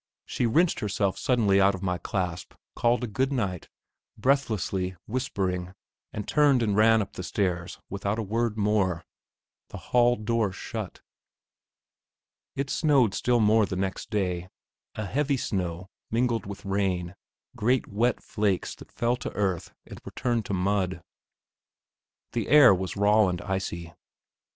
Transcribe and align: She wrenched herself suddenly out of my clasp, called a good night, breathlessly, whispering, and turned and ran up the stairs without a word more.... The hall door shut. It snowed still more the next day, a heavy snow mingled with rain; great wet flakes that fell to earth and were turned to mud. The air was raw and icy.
She 0.25 0.47
wrenched 0.47 0.79
herself 0.79 1.15
suddenly 1.15 1.61
out 1.61 1.75
of 1.75 1.83
my 1.83 1.99
clasp, 1.99 2.55
called 2.75 3.03
a 3.03 3.07
good 3.07 3.31
night, 3.31 3.69
breathlessly, 4.17 4.95
whispering, 5.05 5.75
and 6.11 6.27
turned 6.27 6.63
and 6.63 6.75
ran 6.75 7.03
up 7.03 7.13
the 7.13 7.21
stairs 7.21 7.77
without 7.87 8.17
a 8.17 8.23
word 8.23 8.57
more.... 8.57 9.05
The 9.69 9.77
hall 9.77 10.15
door 10.15 10.51
shut. 10.53 11.01
It 12.55 12.71
snowed 12.71 13.13
still 13.13 13.39
more 13.39 13.67
the 13.67 13.75
next 13.75 14.09
day, 14.09 14.49
a 14.95 15.05
heavy 15.05 15.37
snow 15.37 15.87
mingled 16.09 16.47
with 16.47 16.65
rain; 16.65 17.13
great 17.55 17.85
wet 17.85 18.23
flakes 18.23 18.73
that 18.77 18.91
fell 18.91 19.15
to 19.17 19.31
earth 19.33 19.71
and 19.85 19.99
were 20.03 20.13
turned 20.15 20.45
to 20.47 20.53
mud. 20.55 21.03
The 22.31 22.47
air 22.49 22.73
was 22.73 22.97
raw 22.97 23.27
and 23.27 23.39
icy. 23.43 23.93